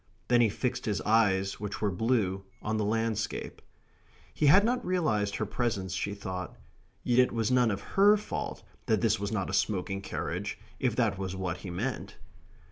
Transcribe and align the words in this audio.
then 0.29 0.41
he 0.41 0.49
fixed 0.49 0.85
his 0.85 0.99
eyes 1.01 1.59
which 1.59 1.79
were 1.79 1.91
blue 1.91 2.43
on 2.63 2.77
the 2.77 2.83
landscape. 2.83 3.61
He 4.33 4.47
had 4.47 4.63
not 4.65 4.83
realized 4.83 5.35
her 5.35 5.45
presence, 5.45 5.93
she 5.93 6.15
thought. 6.15 6.57
Yet 7.03 7.19
it 7.19 7.31
was 7.31 7.51
none 7.51 7.69
of 7.69 7.81
HER 7.81 8.17
fault 8.17 8.63
that 8.87 9.01
this 9.01 9.19
was 9.19 9.31
not 9.31 9.47
a 9.51 9.53
smoking 9.53 10.01
carriage 10.01 10.57
if 10.79 10.95
that 10.95 11.19
was 11.19 11.35
what 11.35 11.57
he 11.57 11.69
meant. 11.69 12.17